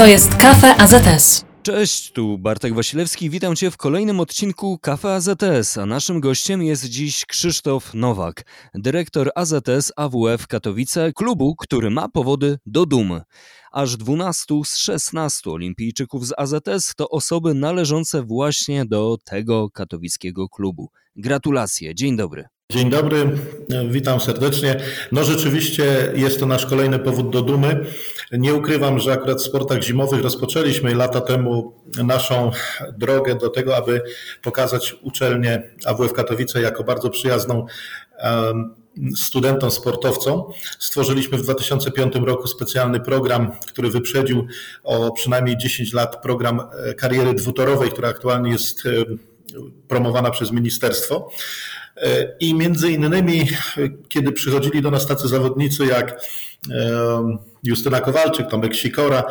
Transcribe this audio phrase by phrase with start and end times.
[0.00, 1.44] To jest Kafe AZS.
[1.62, 3.30] Cześć, tu Bartek Wasilewski.
[3.30, 8.42] Witam Cię w kolejnym odcinku Kafe AZS, a naszym gościem jest dziś Krzysztof Nowak,
[8.74, 13.22] dyrektor AZS AWF Katowice, klubu, który ma powody do dumy.
[13.72, 20.90] Aż 12 z 16 olimpijczyków z AZS to osoby należące właśnie do tego katowickiego klubu.
[21.16, 22.44] Gratulacje, dzień dobry.
[22.70, 23.30] Dzień dobry,
[23.88, 24.80] witam serdecznie.
[25.12, 27.86] No rzeczywiście jest to nasz kolejny powód do dumy.
[28.32, 31.72] Nie ukrywam, że akurat w sportach zimowych rozpoczęliśmy lata temu
[32.04, 32.50] naszą
[32.98, 34.02] drogę do tego, aby
[34.42, 37.66] pokazać uczelnię AWF Katowice jako bardzo przyjazną
[39.16, 40.42] studentom, sportowcom.
[40.78, 44.46] Stworzyliśmy w 2005 roku specjalny program, który wyprzedził
[44.82, 48.90] o przynajmniej 10 lat program e, kariery dwutorowej, która aktualnie jest e,
[49.88, 51.30] promowana przez ministerstwo.
[52.00, 53.48] E, I między innymi,
[54.08, 56.20] kiedy przychodzili do nas tacy zawodnicy jak
[57.62, 59.24] Justyna Kowalczyk, Tomek Sikora,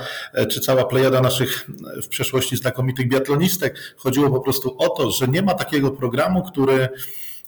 [0.52, 1.70] czy cała plejada naszych
[2.04, 6.90] w przeszłości znakomitych biatlonistek, chodziło po prostu o to, że nie ma takiego programu, który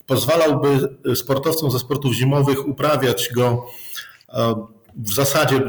[0.06, 3.66] pozwalałby sportowcom ze sportów zimowych uprawiać go
[4.96, 5.62] w zasadzie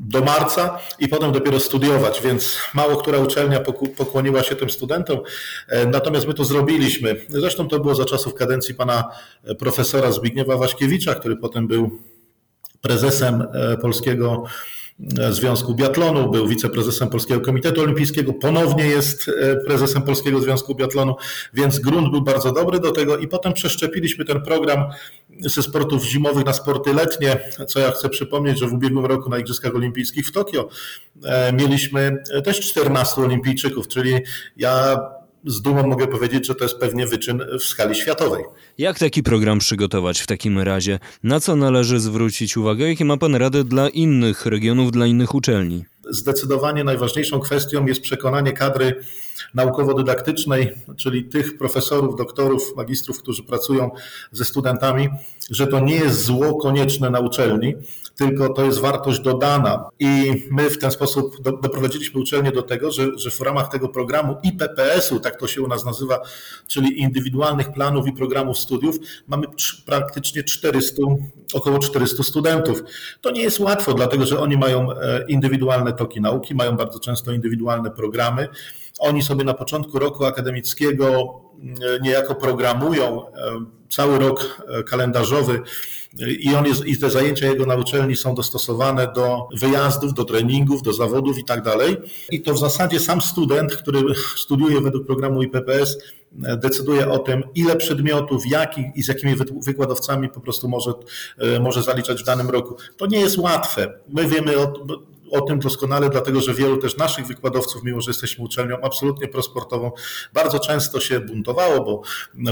[0.00, 3.60] do marca i potem dopiero studiować, więc mało która uczelnia
[3.96, 5.18] pokłoniła się tym studentom,
[5.68, 7.16] e, natomiast my to zrobiliśmy.
[7.28, 9.10] Zresztą to było za czasów kadencji pana
[9.58, 11.98] profesora Zbigniewa Waśkiewicza, który potem był
[12.80, 14.44] prezesem e, polskiego
[15.30, 21.16] Związku Biatlonu, był wiceprezesem Polskiego Komitetu Olimpijskiego, ponownie jest e, prezesem Polskiego Związku Biatlonu,
[21.54, 24.84] więc grunt był bardzo dobry do tego i potem przeszczepiliśmy ten program
[25.40, 29.38] ze sportów zimowych na sporty letnie, co ja chcę przypomnieć, że w ubiegłym roku na
[29.38, 30.68] Igrzyskach Olimpijskich w Tokio
[31.24, 34.20] e, mieliśmy też 14 olimpijczyków, czyli
[34.56, 35.00] ja
[35.46, 38.44] z dumą mogę powiedzieć, że to jest pewnie wyczyn w skali światowej.
[38.78, 40.98] Jak taki program przygotować w takim razie?
[41.22, 42.88] Na co należy zwrócić uwagę?
[42.88, 45.84] Jakie ma Pan rady dla innych regionów, dla innych uczelni?
[46.10, 49.04] Zdecydowanie najważniejszą kwestią jest przekonanie kadry
[49.54, 53.90] naukowo-dydaktycznej, czyli tych profesorów, doktorów, magistrów, którzy pracują
[54.32, 55.08] ze studentami,
[55.50, 57.74] że to nie jest zło konieczne na uczelni,
[58.16, 59.90] tylko to jest wartość dodana.
[59.98, 64.36] I my w ten sposób doprowadziliśmy uczelnię do tego, że, że w ramach tego programu
[64.42, 66.20] IPPS-u, tak to się u nas nazywa,
[66.66, 68.96] czyli indywidualnych planów i programów studiów,
[69.26, 69.46] mamy
[69.86, 71.02] praktycznie 400,
[71.54, 72.82] około 400 studentów.
[73.20, 77.32] To nie jest łatwo, dlatego że oni mają e, indywidualne toki nauki, mają bardzo często
[77.32, 78.48] indywidualne programy.
[78.98, 83.32] Oni sobie na początku roku akademickiego e, niejako programują e,
[83.90, 85.60] cały rok kalendarzowy
[86.18, 90.82] i, on jest, i te zajęcia jego na uczelni są dostosowane do wyjazdów, do treningów,
[90.82, 91.96] do zawodów i tak dalej.
[92.30, 94.00] I to w zasadzie sam student, który
[94.36, 95.98] studiuje według programu IPPS,
[96.32, 99.34] decyduje o tym, ile przedmiotów, jaki i z jakimi
[99.66, 100.92] wykładowcami po prostu może,
[101.60, 102.76] może zaliczać w danym roku.
[102.96, 103.92] To nie jest łatwe.
[104.08, 104.72] My wiemy o,
[105.34, 109.92] o tym doskonale, dlatego że wielu też naszych wykładowców, mimo że jesteśmy uczelnią absolutnie prosportową,
[110.32, 112.02] bardzo często się buntowało, bo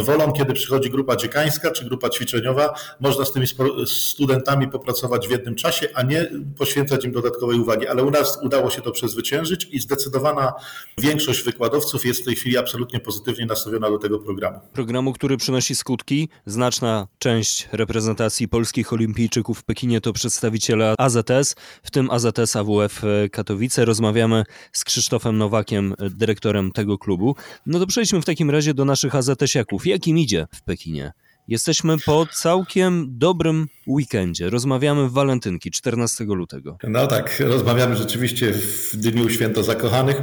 [0.03, 3.47] wolą, kiedy przychodzi grupa dziekańska czy grupa ćwiczeniowa, można z tymi
[3.87, 7.87] studentami popracować w jednym czasie, a nie poświęcać im dodatkowej uwagi.
[7.87, 10.53] Ale u nas udało się to przezwyciężyć i zdecydowana
[10.99, 14.61] większość wykładowców jest w tej chwili absolutnie pozytywnie nastawiona do tego programu.
[14.73, 16.29] Programu, który przynosi skutki.
[16.47, 23.03] Znaczna część reprezentacji polskich olimpijczyków w Pekinie to przedstawiciele AZS, w tym AZS AW WF
[23.33, 23.85] Katowice.
[23.85, 27.37] Rozmawiamy z Krzysztofem Nowakiem, dyrektorem tego klubu.
[27.67, 29.87] No to przejdźmy w takim razie do naszych AZS-iaków.
[29.87, 31.13] Jak im idzie w Pekinie?
[31.49, 34.51] Jesteśmy po całkiem dobrym weekendzie.
[34.51, 36.79] Rozmawiamy w walentynki 14 lutego.
[36.89, 40.23] No tak, rozmawiamy rzeczywiście w dniu święta zakochanych.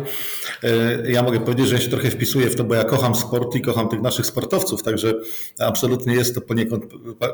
[0.63, 3.55] E, ja mogę powiedzieć, że ja się trochę wpisuję w to, bo ja kocham sport
[3.55, 5.13] i kocham tych naszych sportowców, także
[5.59, 6.85] absolutnie jest to poniekąd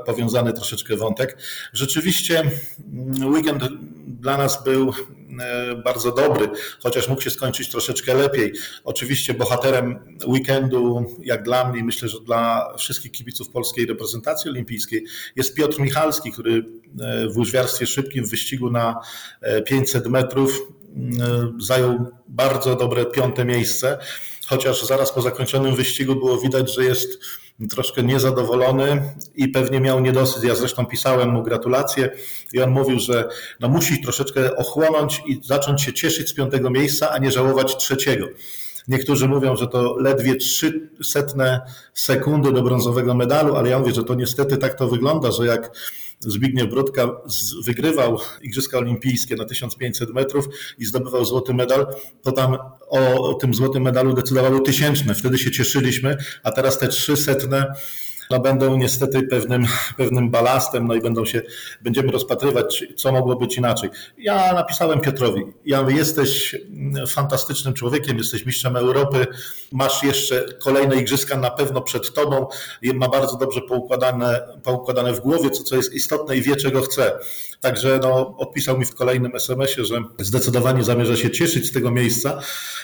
[0.06, 1.38] powiązany troszeczkę wątek.
[1.74, 3.64] Rzeczywiście mm, weekend
[4.08, 4.94] dla nas był
[5.40, 8.54] e, bardzo dobry, chociaż mógł się skończyć troszeczkę lepiej.
[8.84, 15.06] Oczywiście bohaterem weekendu, jak dla mnie, myślę, że dla wszystkich kibiców polskiej reprezentacji olimpijskiej,
[15.36, 16.66] jest Piotr Michalski, który
[17.02, 18.96] e, w łyżwiarstwie szybkim w wyścigu na
[19.66, 20.72] 500 e, metrów
[21.60, 23.98] zajął bardzo dobre piąte miejsce,
[24.48, 27.20] chociaż zaraz po zakończonym wyścigu było widać, że jest
[27.70, 29.02] troszkę niezadowolony
[29.36, 30.44] i pewnie miał niedosyt.
[30.44, 32.12] Ja zresztą pisałem mu gratulacje
[32.54, 33.28] i on mówił, że
[33.60, 38.28] no musi troszeczkę ochłonąć i zacząć się cieszyć z piątego miejsca, a nie żałować trzeciego.
[38.88, 41.62] Niektórzy mówią, że to ledwie trzy setne
[41.94, 45.72] sekundy do brązowego medalu, ale ja mówię, że to niestety tak to wygląda, że jak
[46.20, 47.08] Zbigniew Brodka
[47.66, 50.46] wygrywał Igrzyska Olimpijskie na 1500 metrów
[50.78, 51.88] i zdobywał złoty medal,
[52.22, 52.58] to tam
[52.90, 55.16] o tym złotym medalu decydowały tysięczne.
[55.16, 57.74] Wtedy się cieszyliśmy, a teraz te trzy setne
[58.32, 59.66] no będą niestety pewnym,
[59.98, 61.42] pewnym balastem, no i będą się,
[61.82, 63.90] będziemy rozpatrywać, co mogło być inaczej.
[64.18, 66.56] Ja napisałem Piotrowi, ja jesteś
[67.08, 69.28] fantastycznym człowiekiem, jesteś mistrzem Europy,
[69.72, 72.48] masz jeszcze kolejne igrzyska na pewno przed tobą,
[72.94, 77.20] ma bardzo dobrze poukładane, poukładane w głowie, co, co jest istotne i wie, czego chce.
[77.66, 82.40] Także no, odpisał mi w kolejnym SMS-ie, że zdecydowanie zamierza się cieszyć z tego miejsca,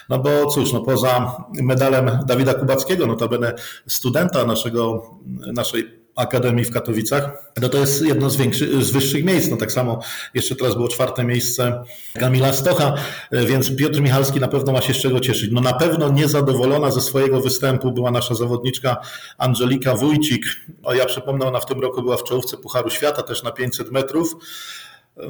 [0.09, 3.53] no bo cóż, no poza medalem Dawida Kubackiego, notabene
[3.87, 5.09] studenta naszego,
[5.53, 9.49] naszej Akademii w Katowicach, no to jest jedno z, większych, z wyższych miejsc.
[9.49, 9.99] No tak samo
[10.33, 11.83] jeszcze teraz było czwarte miejsce
[12.19, 12.93] Kamila Stocha,
[13.31, 15.51] więc Piotr Michalski na pewno ma się z czego cieszyć.
[15.51, 18.97] No na pewno niezadowolona ze swojego występu była nasza zawodniczka
[19.37, 20.45] Angelika Wójcik.
[20.83, 23.91] O, ja przypomnę, ona w tym roku była w czołówce Pucharu Świata też na 500
[23.91, 24.35] metrów.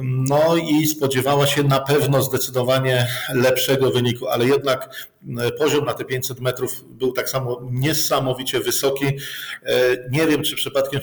[0.02, 5.08] No i spodziewała się na pewno zdecydowanie lepszego wyniku, ale jednak
[5.58, 9.06] poziom na te 500 metrów był tak samo niesamowicie wysoki.
[9.06, 9.16] E,
[10.10, 11.00] nie wiem, czy przypadkiem,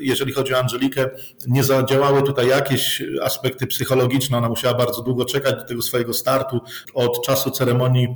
[0.00, 1.10] jeżeli chodzi o Angelikę,
[1.46, 4.38] nie zadziałały tutaj jakieś aspekty psychologiczne.
[4.38, 6.60] Ona musiała bardzo długo czekać do tego swojego startu.
[6.94, 8.08] Od czasu ceremonii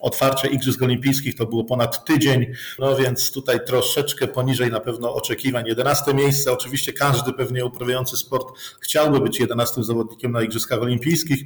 [0.00, 2.46] otwarcia Igrzysk Olimpijskich to było ponad tydzień,
[2.78, 5.66] no więc tutaj troszeczkę poniżej na pewno oczekiwań.
[5.66, 11.42] 11 miejsce, oczywiście każdy pewnie uprawiający sport chciałby być 11 zawodnikiem na Igrzyskach Olimpijskich.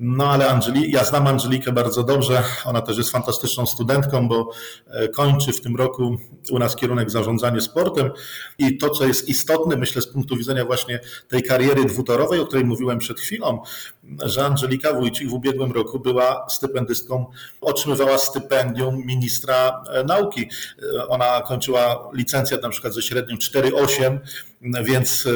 [0.00, 2.42] No ale Angeli, ja znam Angelikę bardzo dobrze.
[2.64, 4.50] Ona też jest fantastyczną studentką, bo
[4.86, 6.16] e, kończy w tym roku
[6.50, 8.10] u nas kierunek zarządzanie sportem.
[8.58, 12.64] I to, co jest istotne, myślę, z punktu widzenia właśnie tej kariery dwutorowej, o której
[12.64, 13.62] mówiłem przed chwilą,
[14.22, 17.26] że Angelika Wójcik w ubiegłym roku była stypendystką,
[17.60, 20.48] otrzymywała stypendium ministra e, nauki.
[20.98, 24.18] E, ona kończyła licencjat na przykład ze średnią 4,8,
[24.84, 25.28] więc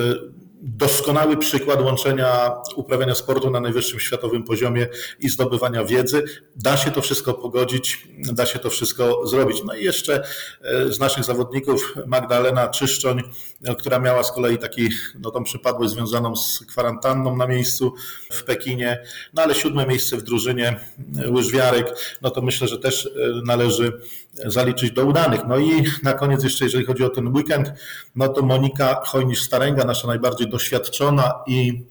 [0.62, 4.88] doskonały przykład łączenia uprawiania sportu na najwyższym światowym poziomie
[5.20, 6.24] i zdobywania wiedzy.
[6.56, 9.62] Da się to wszystko pogodzić, da się to wszystko zrobić.
[9.64, 10.22] No i jeszcze
[10.62, 13.22] e, z naszych zawodników Magdalena Czyszczoń,
[13.64, 14.88] e, która miała z kolei taki,
[15.20, 17.94] no tą przypadłość związaną z kwarantanną na miejscu
[18.32, 19.02] w Pekinie,
[19.34, 20.80] no ale siódme miejsce w drużynie
[21.18, 23.10] e, łyżwiarek, no to myślę, że też
[23.44, 23.92] należy
[24.34, 25.40] zaliczyć do udanych.
[25.48, 27.72] No i na koniec jeszcze, jeżeli chodzi o ten weekend,
[28.16, 31.82] no to Monika Chojnisz-Starenga, nasza najbardziej doświadczona i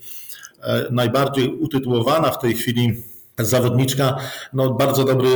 [0.61, 3.03] e, najbardziej utytułowana w tej chwili
[3.39, 4.17] zawodniczka,
[4.53, 5.27] no bardzo dobry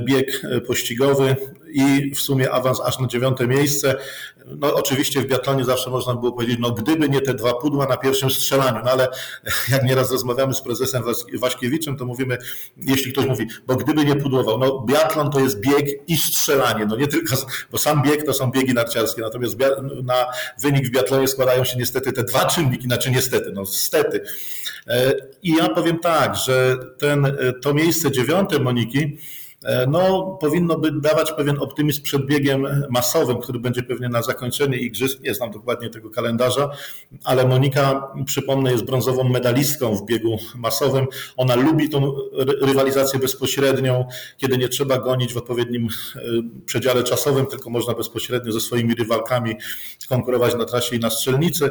[0.00, 1.36] bieg pościgowy
[1.72, 3.96] i w sumie awans aż na dziewiąte miejsce.
[4.46, 7.96] No oczywiście w biatlonie zawsze można było powiedzieć, no gdyby nie te dwa pudła na
[7.96, 9.08] pierwszym strzelaniu, no ale
[9.72, 11.02] jak nieraz rozmawiamy z prezesem
[11.40, 12.38] Waśkiewiczem, to mówimy,
[12.76, 16.96] jeśli ktoś mówi, bo gdyby nie pudłował, no biatlon to jest bieg i strzelanie, no
[16.96, 17.36] nie tylko,
[17.72, 19.56] bo sam bieg to są biegi narciarskie, natomiast
[20.04, 20.26] na
[20.58, 24.20] wynik w biatlonie składają się niestety te dwa czynniki, znaczy niestety, no stety.
[24.88, 29.18] E, I ja powiem tak, że ten, e, to miejsce dziewiąte Moniki,
[29.66, 34.78] E, no, powinno by dawać pewien optymizm przed biegiem masowym, który będzie pewnie na zakończenie
[34.78, 35.20] igrzysk.
[35.20, 36.70] Nie znam dokładnie tego kalendarza,
[37.24, 41.06] ale Monika, przypomnę, jest brązową medalistką w biegu masowym.
[41.36, 42.12] Ona lubi tą
[42.62, 44.04] rywalizację bezpośrednią,
[44.36, 45.88] kiedy nie trzeba gonić w odpowiednim
[46.66, 49.54] przedziale czasowym, tylko można bezpośrednio ze swoimi rywalkami
[50.08, 51.70] konkurować na trasie i na strzelnicy.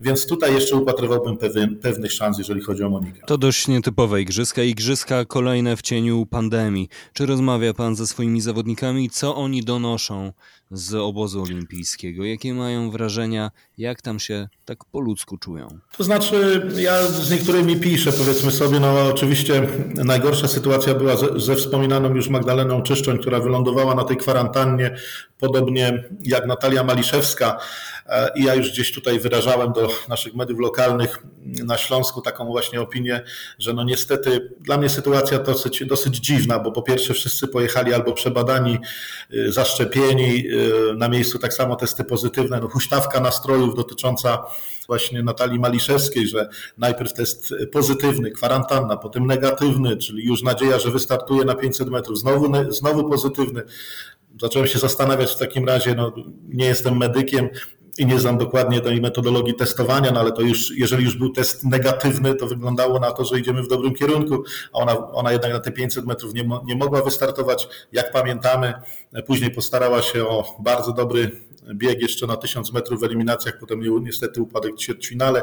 [0.00, 3.20] Więc tutaj jeszcze upatrywałbym pewien, pewnych szans, jeżeli chodzi o Monikę.
[3.26, 4.62] To dość nietypowe igrzyska.
[4.62, 6.88] Igrzyska kolejne w cieniu pandemii.
[7.12, 9.10] Czy rozmawia pan ze swoimi zawodnikami?
[9.10, 10.32] Co oni donoszą
[10.70, 12.24] z obozu olimpijskiego?
[12.24, 13.50] Jakie mają wrażenia?
[13.78, 15.68] Jak tam się tak po ludzku czują?
[15.96, 21.56] To znaczy, ja z niektórymi piszę, powiedzmy sobie, no oczywiście najgorsza sytuacja była ze, ze
[21.56, 24.96] wspominaną już Magdaleną Czyszczoń, która wylądowała na tej kwarantannie,
[25.40, 27.58] podobnie jak Natalia Maliszewska.
[28.06, 32.80] E, I ja już gdzieś tutaj wyrażałem do naszych mediów lokalnych na Śląsku taką właśnie
[32.80, 33.22] opinię,
[33.58, 38.12] że no niestety dla mnie sytuacja dosyć, dosyć dziwna, bo po pierwsze wszyscy pojechali albo
[38.12, 38.78] przebadani,
[39.34, 40.59] y, zaszczepieni, y,
[40.96, 44.42] na miejscu tak samo testy pozytywne, no huśtawka nastrojów dotycząca
[44.86, 46.48] właśnie Natalii Maliszewskiej, że
[46.78, 52.72] najpierw test pozytywny, kwarantanna, potem negatywny, czyli już nadzieja, że wystartuje na 500 metrów, znowu,
[52.72, 53.62] znowu pozytywny.
[54.40, 56.12] Zacząłem się zastanawiać w takim razie, no
[56.48, 57.48] nie jestem medykiem,
[57.98, 61.64] i nie znam dokładnie tej metodologii testowania, no ale to już, jeżeli już był test
[61.64, 65.60] negatywny, to wyglądało na to, że idziemy w dobrym kierunku, a ona, ona jednak na
[65.60, 67.68] te 500 metrów nie, nie mogła wystartować.
[67.92, 68.74] Jak pamiętamy,
[69.26, 71.30] później postarała się o bardzo dobry
[71.74, 75.42] bieg jeszcze na 1000 metrów w eliminacjach, potem niestety upadek w ćwierćfinale,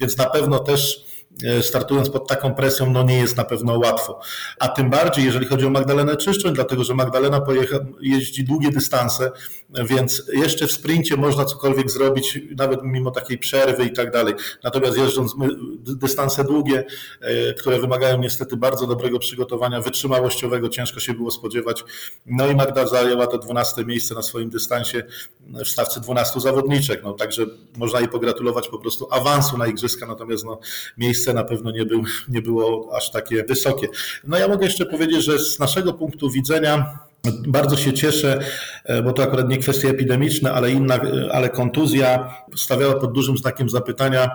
[0.00, 1.08] więc na pewno też
[1.44, 4.20] E, startując pod taką presją, no nie jest na pewno łatwo.
[4.58, 9.30] A tym bardziej, jeżeli chodzi o Magdalenę Czyszczoń, dlatego że Magdalena pojecha, jeździ długie dystanse,
[9.70, 14.34] więc jeszcze w sprincie można cokolwiek zrobić, nawet mimo takiej przerwy i tak dalej.
[14.64, 15.34] Natomiast jeżdżąc
[15.80, 16.84] dystanse długie,
[17.20, 21.84] e, które wymagają niestety bardzo dobrego przygotowania, wytrzymałościowego, ciężko się było spodziewać.
[22.26, 25.02] No i Magda zajęła to 12 miejsce na swoim dystansie
[25.40, 27.02] w stawce 12 zawodniczek.
[27.04, 27.46] No, także
[27.76, 30.58] można jej pogratulować po prostu awansu na igrzyska, natomiast no,
[30.98, 33.88] miejsce na pewno nie, był, nie było aż takie wysokie.
[34.24, 37.07] No ja mogę jeszcze powiedzieć, że z naszego punktu widzenia
[37.46, 38.38] bardzo się cieszę,
[38.84, 43.38] e, bo to akurat nie kwestie epidemiczne, ale inna, e, ale kontuzja stawiała pod dużym
[43.38, 44.30] znakiem zapytania,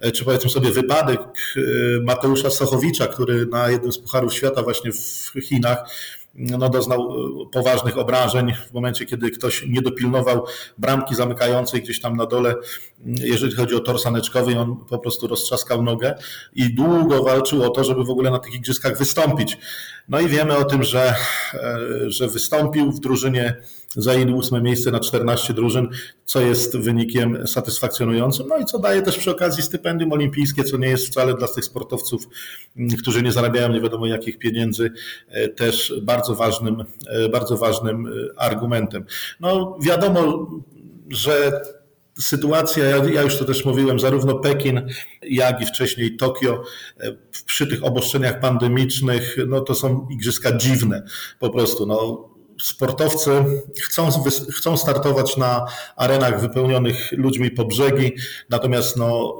[0.00, 1.20] e, czy powiedzmy sobie wypadek
[2.02, 5.84] Mateusza Sochowicza, który na jednym z Pucharów Świata właśnie w Chinach
[6.34, 10.46] no, doznał e, poważnych obrażeń w momencie, kiedy ktoś nie dopilnował
[10.78, 12.54] bramki zamykającej gdzieś tam na dole,
[13.04, 16.14] jeżeli chodzi o tor saneczkowy, on po prostu roztrzaskał nogę
[16.54, 19.58] i długo walczył o to, żeby w ogóle na tych igrzyskach wystąpić.
[20.08, 21.14] No i wiemy o tym, że,
[21.54, 23.56] e, że wystąpił w drużynie
[23.96, 25.88] zajęli ósme miejsce na 14 drużyn,
[26.24, 30.88] co jest wynikiem satysfakcjonującym, no i co daje też przy okazji stypendium olimpijskie, co nie
[30.88, 32.28] jest wcale dla tych sportowców,
[32.98, 34.92] którzy nie zarabiają nie wiadomo jakich pieniędzy,
[35.28, 39.04] e, też bardzo ważnym, e, bardzo ważnym e, argumentem.
[39.40, 40.50] No wiadomo,
[41.08, 41.60] że
[42.18, 44.88] sytuacja, ja, już to też mówiłem, zarówno Pekin,
[45.22, 46.62] jak i wcześniej Tokio,
[47.46, 51.02] przy tych obostrzeniach pandemicznych, no to są igrzyska dziwne
[51.38, 51.86] po prostu.
[51.86, 52.28] No,
[52.62, 53.30] sportowcy
[53.82, 54.08] chcą,
[54.50, 58.12] chcą startować na arenach wypełnionych ludźmi po brzegi,
[58.50, 59.36] natomiast no,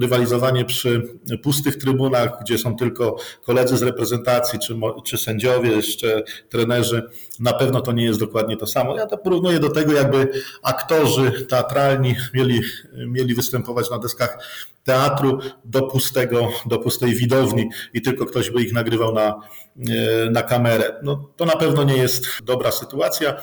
[0.00, 7.02] rywalizowanie przy pustych trybunach, gdzie są tylko koledzy z reprezentacji, czy, czy sędziowie, jeszcze trenerzy,
[7.40, 8.96] na pewno to nie jest dokładnie to samo.
[8.96, 10.28] Ja to porównuję do tego, jakby
[10.62, 12.60] aktorzy teatralni mieli,
[13.06, 14.38] mieli występować na deskach
[14.84, 19.40] teatru do, pustego, do pustej widowni i tylko ktoś by ich nagrywał na,
[19.88, 21.00] e, na kamerę.
[21.02, 23.36] No, to na pewno nie jest dobra sytuacja.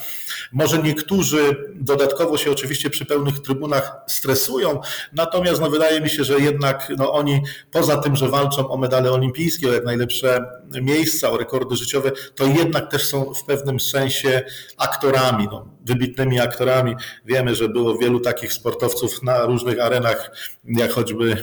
[0.51, 4.79] Może niektórzy dodatkowo się oczywiście przy pełnych trybunach stresują,
[5.13, 9.12] natomiast no, wydaje mi się, że jednak no, oni poza tym, że walczą o medale
[9.12, 10.45] olimpijskie, o jak najlepsze
[10.81, 14.43] miejsca, o rekordy życiowe, to jednak też są w pewnym sensie
[14.77, 16.95] aktorami, no, wybitnymi aktorami.
[17.25, 20.31] Wiemy, że było wielu takich sportowców na różnych arenach,
[20.63, 21.38] jak choćby e,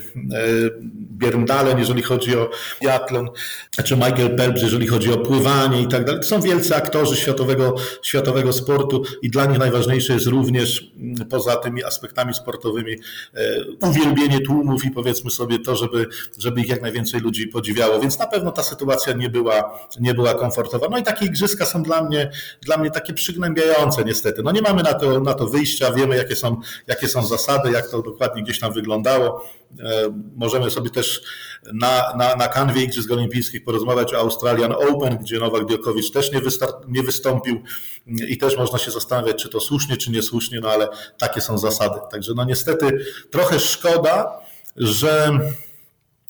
[1.19, 2.51] Bierndalen, jeżeli chodzi o
[2.83, 3.29] biatlon,
[3.85, 6.21] czy Michael Phelps, jeżeli chodzi o pływanie i tak dalej.
[6.21, 11.57] To są wielcy aktorzy światowego, światowego sportu i dla nich najważniejsze jest również mm, poza
[11.57, 12.93] tymi aspektami sportowymi
[13.35, 16.07] e, uwielbienie tłumów i powiedzmy sobie to, żeby,
[16.39, 18.01] żeby ich jak najwięcej ludzi podziwiało.
[18.01, 20.87] Więc na pewno ta sytuacja nie była, nie była komfortowa.
[20.91, 22.31] No i takie igrzyska są dla mnie,
[22.63, 24.28] dla mnie takie przygnębiające niestety.
[24.45, 27.91] No nie mamy na to, na to wyjścia, wiemy jakie są, jakie są zasady, jak
[27.91, 29.45] to dokładnie gdzieś tam wyglądało.
[29.81, 31.23] E, możemy sobie też
[31.73, 36.41] na, na, na kanwie Igrzysk Olimpijskich porozmawiać o Australian Open, gdzie Nowak Djokovic też nie,
[36.89, 37.63] nie wystąpił
[38.07, 42.01] i też można się zastanawiać, czy to słusznie, czy niesłusznie, no ale takie są zasady.
[42.11, 44.41] Także no niestety trochę szkoda,
[44.77, 45.31] że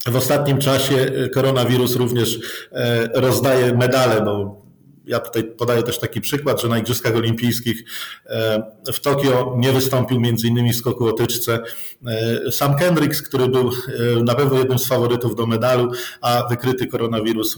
[0.07, 2.39] w ostatnim czasie koronawirus również
[2.71, 4.61] e, rozdaje medale, bo
[5.09, 7.83] ja tutaj podaję też taki przykład, że na Igrzyskach Olimpijskich
[8.25, 8.63] e,
[8.93, 14.23] w Tokio nie wystąpił między innymi w skoku o e, Sam Kendricks, który był e,
[14.23, 17.57] na pewno jednym z faworytów do medalu, a wykryty koronawirus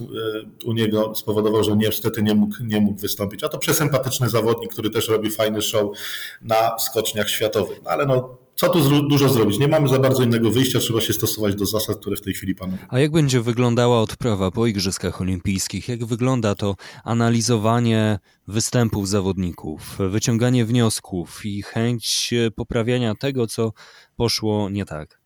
[0.64, 3.44] u niego spowodował, że niestety nie mógł, nie mógł wystąpić.
[3.44, 5.90] A to przesympatyczny zawodnik, który też robi fajny show
[6.42, 7.80] na skoczniach światowych.
[7.84, 9.58] No, ale no, co tu dużo zrobić?
[9.58, 12.54] Nie mamy za bardzo innego wyjścia, trzeba się stosować do zasad, które w tej chwili
[12.54, 12.78] panują.
[12.88, 15.88] A jak będzie wyglądała odprawa po Igrzyskach Olimpijskich?
[15.88, 18.18] Jak wygląda to analizowanie
[18.48, 23.72] występów zawodników, wyciąganie wniosków i chęć poprawiania tego, co
[24.16, 25.22] poszło nie tak?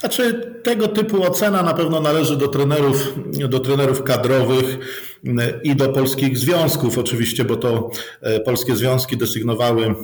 [0.00, 3.14] Znaczy, tego typu ocena na pewno należy do trenerów,
[3.48, 4.78] do trenerów kadrowych
[5.62, 7.90] i do polskich związków, oczywiście, bo to
[8.20, 9.94] e, polskie związki desygnowały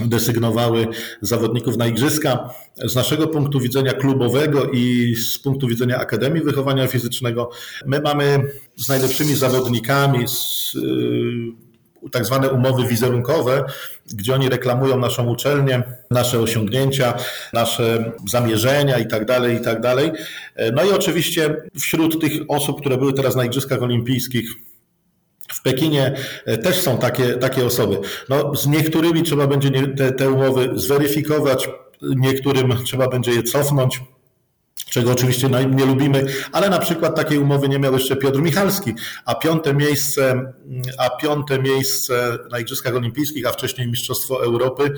[0.00, 0.86] desygnowały
[1.22, 2.50] zawodników na igrzyska.
[2.76, 7.50] Z naszego punktu widzenia klubowego i z punktu widzenia Akademii Wychowania Fizycznego,
[7.86, 8.40] my mamy
[8.76, 11.68] z najlepszymi zawodnikami z, y,
[12.10, 13.64] tak zwane umowy wizerunkowe,
[14.14, 17.14] gdzie oni reklamują naszą uczelnię, nasze osiągnięcia,
[17.52, 19.78] nasze zamierzenia i tak dalej, i tak.
[20.72, 24.54] No i oczywiście wśród tych osób, które były teraz na Igrzyskach Olimpijskich,
[25.52, 27.98] w Pekinie e, też są takie, takie osoby.
[28.28, 31.68] No, z niektórymi trzeba będzie te, te umowy zweryfikować,
[32.02, 34.00] niektórym trzeba będzie je cofnąć
[34.90, 39.34] czego oczywiście nie lubimy, ale na przykład takiej umowy nie miał jeszcze Piotr Michalski, a
[39.34, 40.52] piąte miejsce,
[40.98, 44.94] a piąte miejsce na Igrzyskach Olimpijskich, a wcześniej Mistrzostwo Europy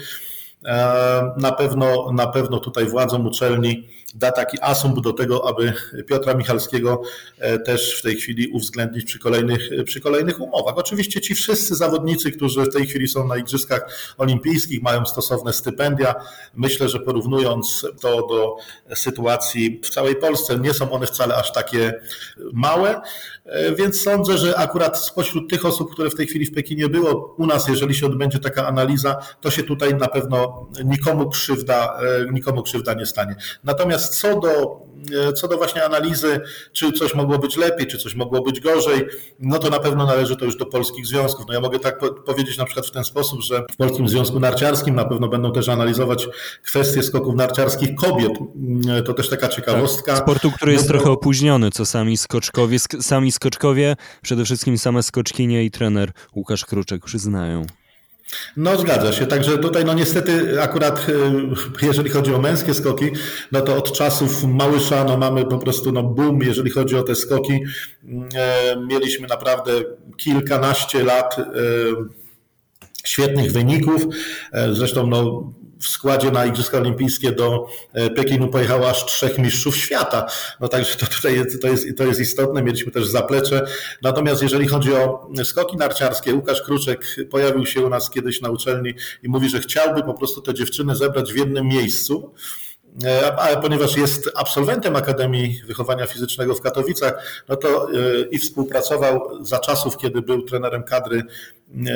[1.36, 5.72] na pewno, na pewno tutaj władzom uczelni da taki asumpt do tego, aby
[6.08, 7.02] Piotra Michalskiego
[7.38, 10.78] e, też w tej chwili uwzględnić przy kolejnych, przy kolejnych umowach.
[10.78, 16.14] Oczywiście ci wszyscy zawodnicy, którzy w tej chwili są na Igrzyskach Olimpijskich, mają stosowne stypendia.
[16.54, 18.56] Myślę, że porównując to do
[18.94, 22.00] sytuacji w całej Polsce, nie są one wcale aż takie
[22.52, 23.00] małe,
[23.44, 27.34] e, więc sądzę, że akurat spośród tych osób, które w tej chwili w Pekinie było,
[27.38, 30.49] u nas, jeżeli się odbędzie taka analiza, to się tutaj na pewno
[30.84, 33.36] nikomu krzywda, e, nikomu krzywda nie stanie.
[33.64, 34.80] Natomiast co do,
[35.28, 36.40] e, co do właśnie analizy,
[36.72, 39.06] czy coś mogło być lepiej, czy coś mogło być gorzej,
[39.40, 41.44] no to na pewno należy to już do polskich związków.
[41.48, 44.94] No ja mogę tak powiedzieć na przykład w ten sposób, że w Polskim Związku Narciarskim
[44.94, 46.28] na pewno będą też analizować
[46.64, 48.32] kwestie skoków narciarskich kobiet.
[48.56, 50.12] Mm, to też taka ciekawostka.
[50.12, 55.02] Tak, sportu, który jest no trochę opóźniony, co sami skoczkowie, sami skoczkowie, przede wszystkim same
[55.02, 57.66] skoczkinie i trener Łukasz Kruczek przyznają.
[58.56, 61.06] No zgadza się, także tutaj no niestety akurat
[61.82, 63.10] e, jeżeli chodzi o męskie skoki,
[63.52, 67.14] no to od czasów Małysza no mamy po prostu no boom, jeżeli chodzi o te
[67.14, 67.60] skoki.
[68.34, 69.72] E, mieliśmy naprawdę
[70.16, 71.42] kilkanaście lat e,
[73.04, 74.02] świetnych wyników.
[74.72, 80.26] Zresztą no, w składzie na Igrzyska Olimpijskie do e, Pekinu pojechało aż trzech mistrzów świata.
[80.60, 82.62] No także to tutaj jest, to jest, to jest istotne.
[82.62, 83.66] Mieliśmy też zaplecze.
[84.02, 88.94] Natomiast jeżeli chodzi o skoki narciarskie, Łukasz Kruczek pojawił się u nas kiedyś na uczelni
[89.22, 92.34] i mówi, że chciałby po prostu te dziewczyny zebrać w jednym miejscu
[93.04, 97.94] e, ale ponieważ jest absolwentem Akademii Wychowania Fizycznego w Katowicach, no to e,
[98.30, 101.22] i współpracował za czasów, kiedy był trenerem kadry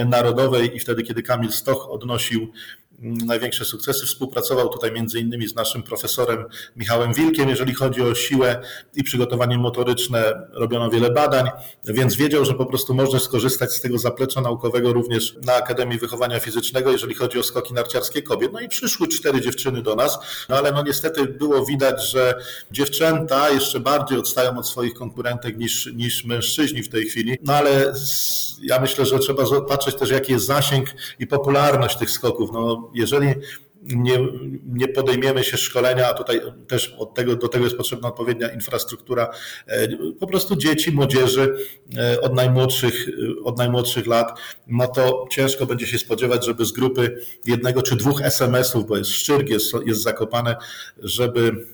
[0.06, 2.52] narodowej i wtedy, kiedy Kamil Stoch odnosił
[2.98, 4.06] największe sukcesy.
[4.06, 6.44] Współpracował tutaj między innymi z naszym profesorem
[6.76, 8.60] Michałem Wilkiem, jeżeli chodzi o siłę
[8.94, 10.48] i przygotowanie motoryczne.
[10.52, 11.50] Robiono wiele badań,
[11.84, 16.40] więc wiedział, że po prostu można skorzystać z tego zaplecza naukowego również na Akademii Wychowania
[16.40, 18.52] Fizycznego, jeżeli chodzi o skoki narciarskie kobiet.
[18.52, 22.34] No i przyszły cztery dziewczyny do nas, no ale no niestety było widać, że
[22.70, 27.38] dziewczęta jeszcze bardziej odstają od swoich konkurentek niż, niż mężczyźni w tej chwili.
[27.42, 27.94] No ale
[28.62, 32.50] ja myślę, że trzeba patrzeć też, jaki jest zasięg i popularność tych skoków.
[32.52, 33.34] No, jeżeli
[33.84, 34.18] nie,
[34.66, 39.30] nie podejmiemy się szkolenia, a tutaj też od tego, do tego jest potrzebna odpowiednia infrastruktura,
[39.66, 39.88] e,
[40.20, 41.56] po prostu dzieci, młodzieży
[41.96, 43.06] e, od najmłodszych,
[43.44, 48.22] od najmłodszych lat, no to ciężko będzie się spodziewać, żeby z grupy jednego czy dwóch
[48.22, 50.56] SMS-ów, bo jest Szczyrk, jest, jest zakopane,
[51.02, 51.66] żeby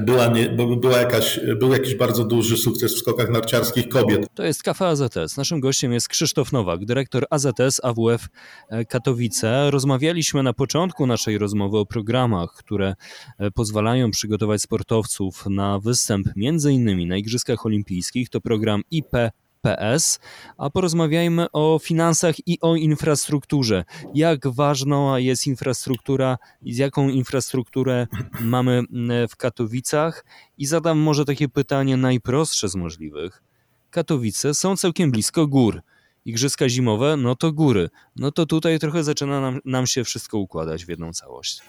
[0.00, 0.48] była, nie,
[0.80, 4.26] była jakaś, był jakiś bardzo duży sukces w skokach narciarskich kobiet.
[4.34, 5.36] To jest Kafe AZS.
[5.36, 8.26] Naszym gościem jest Krzysztof Nowak, dyrektor AZS AWF
[8.68, 9.70] e, Katowice.
[9.70, 12.94] Rozmawialiśmy na początku naszej rozmowy o programach, które
[13.38, 18.30] e, pozwalają przygotować sportowców na występ między innymi na Igrzyskach Olimpijskich.
[18.30, 19.16] To program IP
[19.60, 20.20] PS,
[20.58, 23.84] a porozmawiajmy o finansach i o infrastrukturze.
[24.14, 28.06] Jak ważna jest infrastruktura i z jaką infrastrukturę
[28.40, 30.24] mamy mm, w Katowicach?
[30.58, 33.42] I zadam może takie pytanie najprostsze z możliwych.
[33.90, 35.82] Katowice są całkiem blisko gór.
[36.24, 37.90] Igrzyska zimowe, no to góry.
[38.16, 41.62] No to tutaj trochę zaczyna nam, nam się wszystko układać w jedną całość.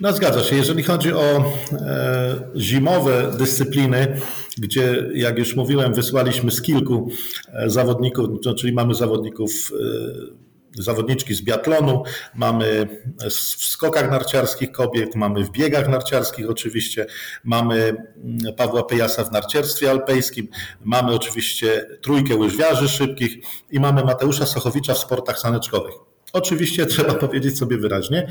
[0.00, 0.56] No zgadza się.
[0.56, 4.20] Jeżeli chodzi o e, zimowe dyscypliny,
[4.58, 7.10] gdzie jak już mówiłem, wysłaliśmy z kilku
[7.52, 12.02] e, zawodników, czyli mamy zawodników e, zawodniczki z biatlonu,
[12.34, 12.88] mamy
[13.30, 17.06] w skokach narciarskich kobiet, mamy w biegach narciarskich oczywiście,
[17.44, 20.48] mamy mm, Pawła Pejasa w narciarstwie alpejskim,
[20.84, 23.36] mamy oczywiście trójkę łyżwiarzy szybkich
[23.70, 26.07] i mamy Mateusza Sochowicza w sportach saneczkowych.
[26.32, 28.28] Oczywiście trzeba powiedzieć sobie wyraźnie,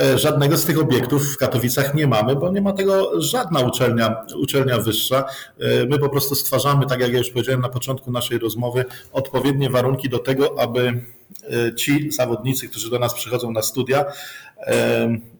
[0.00, 4.24] e, żadnego z tych obiektów w Katowicach nie mamy, bo nie ma tego żadna uczelnia,
[4.42, 5.24] uczelnia wyższa.
[5.58, 9.70] E, my po prostu stwarzamy, tak jak ja już powiedziałem na początku naszej rozmowy, odpowiednie
[9.70, 11.02] warunki do tego, aby
[11.50, 14.04] e, ci zawodnicy, którzy do nas przychodzą na studia,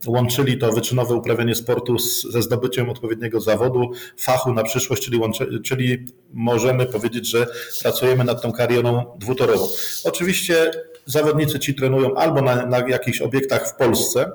[0.07, 1.99] łączyli to wyczynowe uprawianie sportu
[2.31, 7.47] ze zdobyciem odpowiedniego zawodu, fachu na przyszłość, czyli, łączy, czyli możemy powiedzieć, że
[7.83, 9.67] pracujemy nad tą karierą dwutorową.
[10.05, 10.71] Oczywiście
[11.09, 14.33] zawodnicy ci trenują albo na, na jakichś obiektach w Polsce,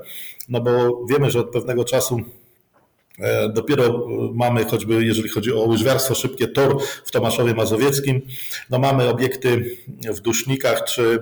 [0.49, 2.21] no bo wiemy, że od pewnego czasu
[3.19, 8.21] e, Dopiero mamy choćby, jeżeli chodzi o łyżwiarstwo szybkie, tor w Tomaszowie Mazowieckim.
[8.69, 9.77] No mamy obiekty
[10.15, 11.19] w Dusznikach czy,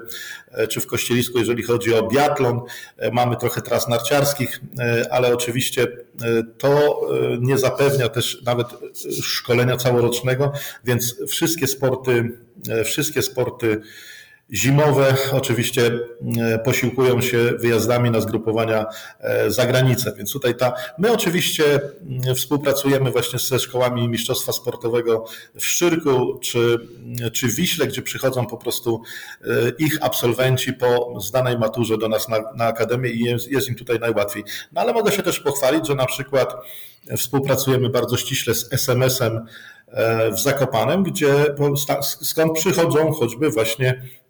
[0.52, 2.62] e, czy w Kościelisku, jeżeli chodzi o biatlon.
[2.98, 4.62] E, mamy trochę tras narciarskich,
[5.10, 5.88] ale oczywiście
[6.58, 7.02] to
[7.40, 8.68] nie zapewnia też nawet
[9.22, 10.52] szkolenia całorocznego,
[10.86, 12.38] więc wszystkie sporty,
[12.86, 13.82] wszystkie sporty
[14.54, 15.92] zimowe oczywiście
[16.66, 18.86] posiłkują się wyjazdami na zgrupowania
[19.48, 20.14] za granicę.
[20.18, 21.82] Więc tutaj ta, my oczywiście
[22.36, 26.78] współpracujemy właśnie ze szkołami mistrzostwa sportowego w Szczyrku czy,
[27.34, 29.02] czy w Wiśle, gdzie przychodzą po prostu
[29.80, 34.00] ich absolwenci po zdanej maturze do nas na, na akademię i jest, jest im tutaj
[34.00, 34.44] najłatwiej.
[34.72, 36.54] No ale mogę się też pochwalić, że na przykład
[37.18, 39.46] współpracujemy bardzo ściśle z SMS-em
[39.88, 41.46] e, w Zakopanem, gdzie
[42.22, 44.21] skąd przychodzą choćby właśnie e,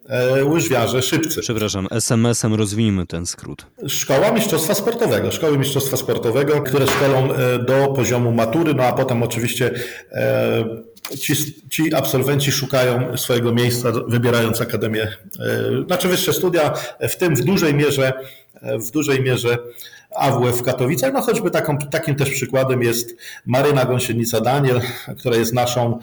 [0.44, 1.42] łyżwiarze szybcy.
[1.42, 3.66] Przepraszam, SMS-em rozwijmy ten skrót.
[3.88, 5.32] Szkoła Mistrzostwa Sportowego.
[5.32, 9.72] Szkoły Mistrzostwa Sportowego, które szkolą e, do poziomu matury, no a potem oczywiście
[11.20, 11.34] ci,
[11.70, 15.08] ci absolwenci szukają swojego miejsca, wybierając akademię,
[15.88, 16.74] znaczy wyższe studia,
[17.10, 18.14] w tym w dużej mierze,
[18.62, 19.58] w dużej mierze
[20.16, 21.14] AWF w Katowicach.
[21.14, 24.82] No choćby taką, takim też przykładem jest Maryna Gąsienica-Daniel,
[25.18, 26.00] która jest naszą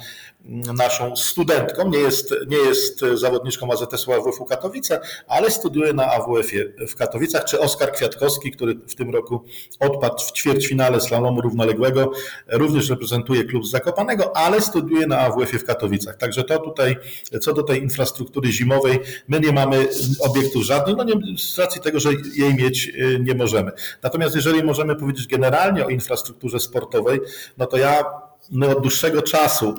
[0.49, 6.95] naszą studentką, nie jest, nie jest zawodniczką AZS-u AWF-u Katowice, ale studiuje na AWF-ie w
[6.97, 9.45] Katowicach, czy Oskar Kwiatkowski, który w tym roku
[9.81, 12.13] odpadł w ćwierćfinale slalomu równoległego,
[12.47, 16.17] również reprezentuje klub z Zakopanego, ale studiuje na AWF-ie w Katowicach.
[16.17, 16.97] Także to tutaj,
[17.41, 19.89] co do tej infrastruktury zimowej, my nie mamy
[20.21, 23.73] obiektów żadnych, no nie, z racji tego, że jej mieć y, nie możemy.
[24.03, 27.21] Natomiast jeżeli możemy powiedzieć generalnie o infrastrukturze sportowej,
[27.59, 28.05] no to ja
[28.51, 29.75] my od dłuższego czasu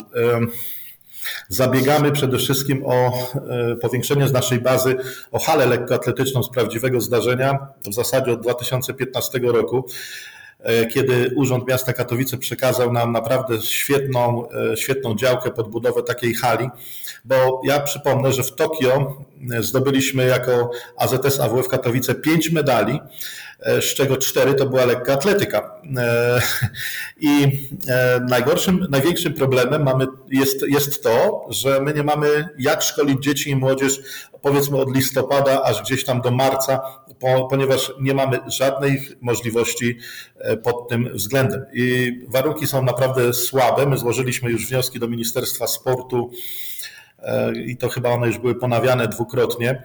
[1.50, 4.96] zabiegamy przede wszystkim o e, powiększenie z naszej bazy
[5.32, 9.86] o halę lekkoatletyczną z prawdziwego zdarzenia, w zasadzie od 2015 roku
[10.60, 16.34] e, kiedy Urząd Miasta Katowice przekazał nam naprawdę świetną, e, świetną działkę pod budowę takiej
[16.34, 16.70] hali,
[17.26, 19.24] bo ja przypomnę, że w Tokio
[19.60, 23.00] zdobyliśmy jako AZS AWF Katowice pięć medali,
[23.66, 25.82] z czego cztery to była lekka atletyka.
[25.98, 26.42] E,
[27.22, 27.44] I
[27.88, 33.50] e, najgorszym, największym problemem mamy, jest, jest to, że my nie mamy jak szkolić dzieci
[33.50, 34.00] i młodzież
[34.42, 36.82] powiedzmy od listopada aż gdzieś tam do marca,
[37.50, 39.98] ponieważ nie mamy żadnej możliwości
[40.64, 41.66] pod tym względem.
[41.74, 43.86] I warunki są naprawdę słabe.
[43.86, 46.32] My złożyliśmy już wnioski do Ministerstwa Sportu
[47.66, 49.84] i to chyba one już były ponawiane dwukrotnie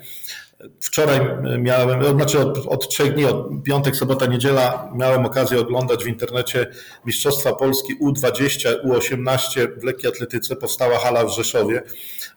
[0.81, 1.21] Wczoraj
[1.59, 6.67] miałem, znaczy od, od trzech dni, od piątek, sobota, niedziela, miałem okazję oglądać w internecie
[7.05, 10.57] Mistrzostwa Polski U20, U18 w lekkiej atletyce.
[10.57, 11.83] Powstała hala w Rzeszowie.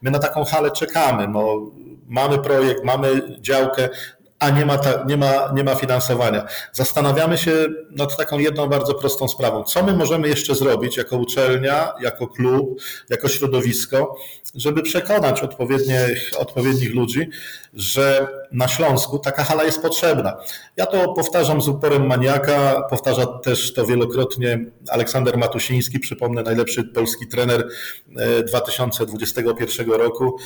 [0.02, 1.28] My na taką halę czekamy.
[1.28, 1.72] No,
[2.08, 3.90] mamy projekt, mamy działkę,
[4.40, 6.46] a nie ma, ta, nie, ma, nie ma finansowania.
[6.74, 7.52] Zastanawiamy się
[7.92, 9.64] nad taką jedną bardzo prostą sprawą.
[9.64, 14.16] Co my możemy jeszcze zrobić jako uczelnia, jako klub, jako środowisko,
[14.56, 17.30] żeby przekonać odpowiednich, odpowiednich ludzi,
[17.74, 20.38] że na Śląsku taka hala jest potrzebna.
[20.78, 27.28] Ja to powtarzam z uporem maniaka, powtarza też to wielokrotnie Aleksander Matusiński, przypomnę, najlepszy polski
[27.28, 27.68] trener
[28.48, 30.38] 2021 e, roku.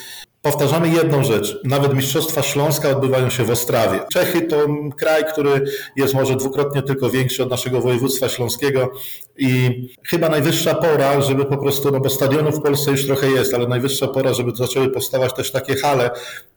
[0.42, 1.60] Powtarzamy jedną rzecz.
[1.64, 4.00] Nawet Mistrzostwa Śląska odbywają się w Ostrawie.
[4.12, 5.64] Czechy to kraj, który
[5.96, 8.92] jest może dwukrotnie tylko większy od naszego województwa śląskiego
[9.38, 13.54] i chyba najwyższa pora, żeby po prostu, no bo stadionów w Polsce już trochę jest,
[13.54, 16.10] ale najwyższa pora, żeby zaczęły powstawać też takie hale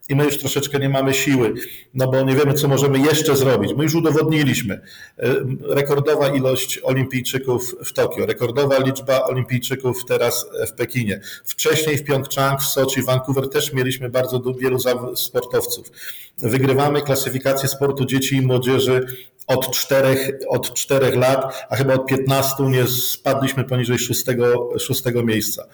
[0.08, 1.54] i my już troszeczkę nie mamy siły,
[1.94, 3.72] no bo nie wiemy, co możemy jeszcze zrobić.
[3.76, 4.80] My już udowodniliśmy.
[5.18, 11.20] E, rekordowa ilość olimpijczyków w Tokio, rekordowa liczba olimpijczyków teraz w Pekinie.
[11.44, 14.78] Wcześniej w Pjongczang, w Soczi, w Vancouver też mieliśmy bardzo wielu
[15.16, 15.90] sportowców.
[16.38, 19.06] Wygrywamy klasyfikację sportu dzieci i młodzieży
[19.46, 25.64] od czterech, od czterech lat, a chyba od 15 nie spadliśmy poniżej szóstego, szóstego miejsca.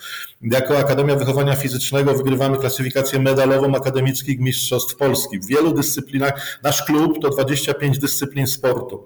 [0.42, 5.38] Jako Akademia Wychowania Fizycznego wygrywamy klasyfikację medalową akademickich mistrzostw Polski.
[5.38, 9.04] W wielu dyscyplinach, nasz klub to 25 dyscyplin sportu.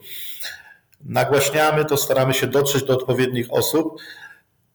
[1.04, 4.00] Nagłaśniamy to, staramy się dotrzeć do odpowiednich osób,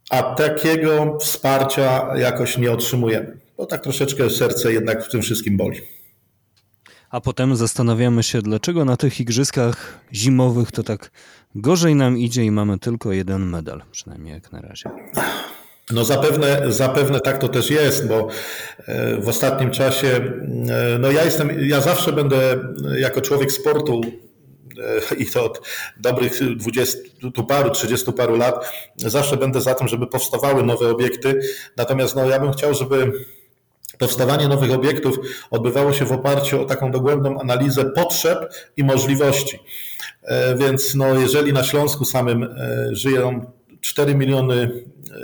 [0.10, 3.38] a takiego wsparcia jakoś nie otrzymujemy.
[3.58, 5.99] Bo tak troszeczkę serce jednak w tym wszystkim boli.
[7.10, 11.12] A potem zastanawiamy się, dlaczego na tych igrzyskach zimowych to tak
[11.56, 14.90] gorzej nam idzie i mamy tylko jeden medal, przynajmniej jak na razie.
[15.92, 18.28] No zapewne, zapewne tak to też jest, bo
[18.88, 22.58] e, w ostatnim czasie, e, no ja jestem, ja zawsze będę
[22.98, 24.02] jako człowiek sportu
[25.12, 25.62] e, i to od
[26.00, 27.00] dobrych 20
[27.48, 31.40] paru, 30 paru lat, zawsze będę za tym, żeby powstawały nowe obiekty.
[31.78, 33.12] Natomiast no, ja bym chciał, żeby
[34.00, 35.20] Powstawanie nowych obiektów
[35.52, 39.60] odbywało się w oparciu o taką dogłębną analizę potrzeb i możliwości.
[40.24, 44.70] E, więc no, jeżeli na Śląsku samym e, żyją 4 miliony e,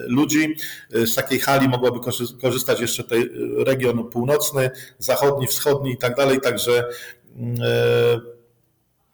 [0.07, 0.55] ludzi.
[0.91, 1.99] Z takiej hali mogłaby
[2.41, 6.41] korzystać jeszcze tej region północny, zachodni, wschodni i tak dalej.
[6.41, 6.83] Także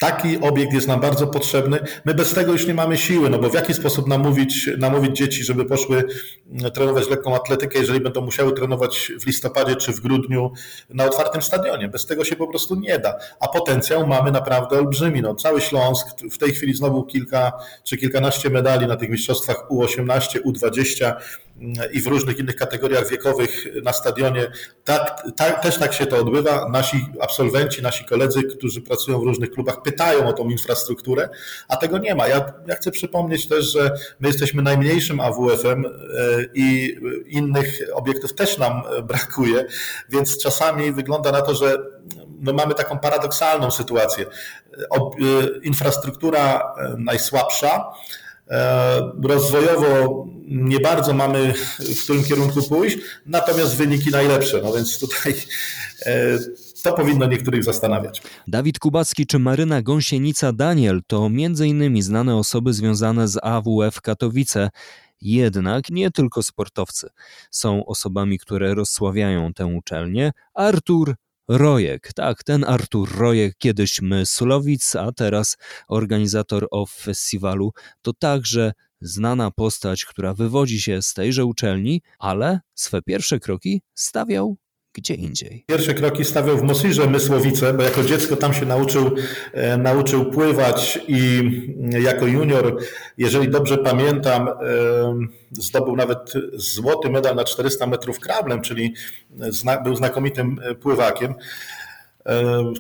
[0.02, 1.80] Taki obiekt jest nam bardzo potrzebny.
[2.06, 5.44] My bez tego już nie mamy siły, no bo w jaki sposób namówić, namówić dzieci,
[5.44, 6.04] żeby poszły
[6.52, 10.52] mm, trenować lekką atletykę, jeżeli będą musiały trenować w listopadzie czy w grudniu
[10.90, 11.88] na otwartym stadionie.
[11.88, 13.18] Bez tego się po prostu nie da.
[13.40, 15.22] A potencjał mamy naprawdę olbrzymi.
[15.22, 17.52] No, cały Śląsk, w tej chwili znowu kilka
[17.84, 21.14] czy kilkanaście medali na tych mistrzostwach U18, U20
[21.94, 24.52] i w różnych innych kategoriach wiekowych na stadionie.
[24.84, 26.70] Tak, tak, też tak się to odbywa.
[26.70, 31.30] Nasi absolwenci, nasi koledzy, którzy pracują w różnych klubach, pytają o tą infrastrukturę,
[31.68, 32.28] a tego nie ma.
[32.28, 35.90] Ja, ja chcę przypomnieć też, że my jesteśmy najmniejszym AWF-em e,
[36.54, 36.98] i
[37.28, 39.66] innych obiektów też nam brakuje,
[40.10, 41.78] więc czasami wygląda na to, że
[42.42, 44.26] no mamy taką paradoksalną sytuację.
[44.26, 47.92] E, infrastruktura e, najsłabsza,
[49.24, 54.62] rozwojowo nie bardzo mamy w którym kierunku pójść, natomiast wyniki najlepsze.
[54.64, 55.34] No więc tutaj
[56.84, 58.22] to powinno niektórych zastanawiać.
[58.48, 62.02] Dawid Kubacki czy Maryna Gąsienica-Daniel to m.in.
[62.02, 64.70] znane osoby związane z AWF Katowice.
[65.22, 67.10] Jednak nie tylko sportowcy
[67.52, 70.32] są osobami, które rozsławiają tę uczelnię.
[70.54, 71.16] Artur
[71.54, 79.52] Rojek, tak, ten Artur Rojek, kiedyś Myslowic, a teraz organizator OFF Festiwalu, to także znana
[79.52, 84.58] postać, która wywodzi się z tejże uczelni, ale swe pierwsze kroki stawiał
[84.94, 85.64] gdzie indziej.
[85.68, 89.16] Pierwsze kroki stawiał w Mosirze Mysłowice, bo jako dziecko tam się nauczył,
[89.54, 91.40] e, nauczył pływać i
[91.80, 92.78] mm, jako junior,
[93.18, 94.54] jeżeli dobrze pamiętam, e,
[95.52, 98.94] zdobył nawet złoty medal na 400 metrów krablem, czyli
[99.50, 101.34] zna, był znakomitym e, pływakiem.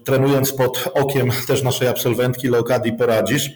[0.04, 3.50] Trenując pod okiem też naszej absolwentki Leokadii Poradzisz.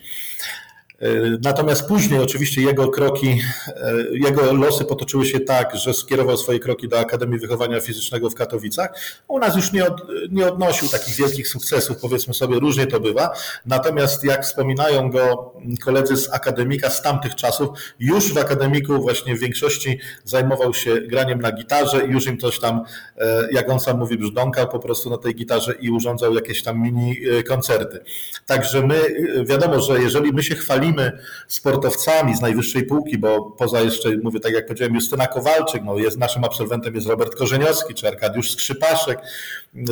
[1.00, 1.08] E,
[1.44, 6.88] natomiast później oczywiście jego kroki, e, jego losy potoczyły się tak, że skierował swoje kroki
[6.88, 8.90] do Akademii Wychowania Fizycznego w Katowicach.
[9.28, 13.34] U nas już nie, od, nie odnosił takich wielkich sukcesów, powiedzmy sobie, różnie to bywa.
[13.66, 15.54] Natomiast jak wspominają go
[15.86, 21.42] koledzy z Akademika z tamtych czasów, już w Akademiku właśnie w większości zajmował się graniem
[21.42, 22.82] na gitarze i już im coś tam,
[23.18, 26.82] e, jak on sam mówi, brzdąkał po prostu na tej gitarze i urządzał jakieś tam
[26.82, 28.00] mini koncerty.
[28.46, 29.02] Także my,
[29.46, 31.12] wiadomo, że jeżeli my się chwalimy, chwalimy
[31.48, 36.18] sportowcami z najwyższej półki, bo poza jeszcze, mówię tak jak powiedziałem, Justyna Kowalczyk, no jest,
[36.18, 39.20] naszym absolwentem jest Robert Korzeniowski czy Arkadiusz Skrzypaszek,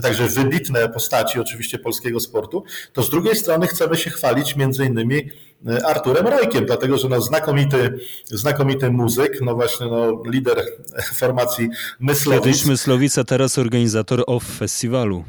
[0.02, 5.30] także wybitne postaci oczywiście polskiego sportu, to z drugiej strony chcemy się chwalić między innymi
[5.68, 10.66] e, Arturem Rojkiem, dlatego że no znakomity, znakomity muzyk, no właśnie no lider
[11.14, 12.44] formacji Myslowic.
[12.44, 15.24] Kiedyś Myslowica, teraz organizator OFF festiwalu.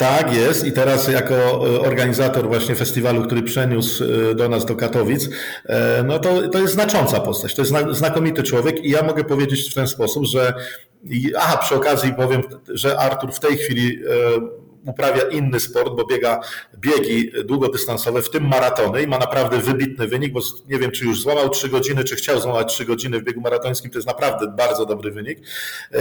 [0.00, 0.66] Tak jest.
[0.66, 5.28] I teraz jako e, organizator właśnie festiwalu, który przeniósł e, do nas do Katowic,
[5.66, 8.84] e, no to, to jest znacząca postać, to jest znakomity człowiek.
[8.84, 10.54] I ja mogę powiedzieć w ten sposób, że
[11.38, 13.98] aha, przy okazji powiem, że Artur w tej chwili
[14.86, 16.40] uprawia inny sport, bo biega
[16.78, 21.20] biegi długodystansowe, w tym maratony i ma naprawdę wybitny wynik, bo nie wiem, czy już
[21.22, 24.86] złamał 3 godziny, czy chciał złamać 3 godziny w biegu maratońskim, to jest naprawdę bardzo
[24.86, 25.38] dobry wynik.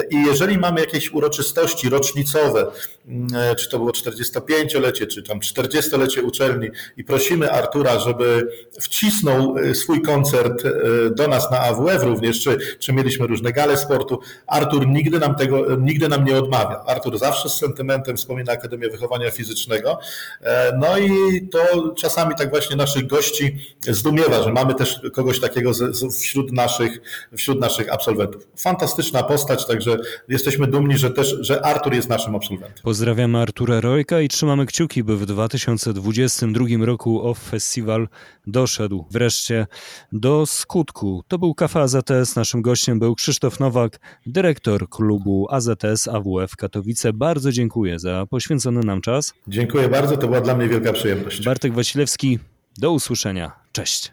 [0.09, 2.71] I jeżeli mamy jakieś uroczystości rocznicowe,
[3.07, 8.47] mm, czy to było 45-lecie, czy tam 40-lecie uczelni i prosimy Artura, żeby
[8.81, 10.71] wcisnął e, swój koncert e,
[11.09, 15.75] do nas na AWF również, czy, czy mieliśmy różne gale sportu, Artur nigdy nam tego,
[15.75, 16.83] nigdy nam nie odmawia.
[16.87, 19.99] Artur zawsze z sentymentem wspomina Akademię Wychowania Fizycznego.
[20.41, 25.71] E, no i to czasami tak właśnie naszych gości zdumiewa, że mamy też kogoś takiego
[26.19, 27.01] wśród naszych,
[27.37, 28.47] wśród naszych absolwentów.
[28.57, 32.83] Fantastyczna postać, także jesteśmy dumni, że też, że Artur jest naszym absolwentem.
[32.83, 38.07] Pozdrawiamy Artura Rojka i trzymamy kciuki, by w 2022 roku OFF Festival
[38.47, 39.67] doszedł wreszcie
[40.11, 41.23] do skutku.
[41.27, 47.13] To był Kafa AZS, naszym gościem był Krzysztof Nowak, dyrektor klubu AZS AWF Katowice.
[47.13, 49.33] Bardzo dziękuję za poświęcenie poświęcony nam czas.
[49.47, 51.45] Dziękuję bardzo, to była dla mnie wielka przyjemność.
[51.45, 52.39] Bartek Wasilewski,
[52.77, 53.51] do usłyszenia.
[53.71, 54.11] Cześć.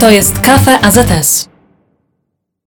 [0.00, 1.55] To jest Kafe AZS.